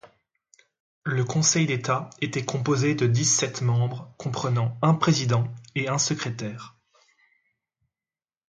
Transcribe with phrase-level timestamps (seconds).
[1.05, 6.75] Le Conseil d'État était composé de dix-sept membres, comprenant un président et un secrétaire.